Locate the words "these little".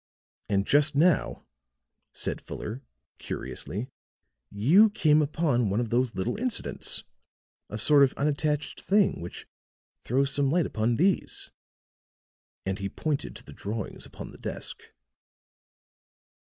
5.91-6.37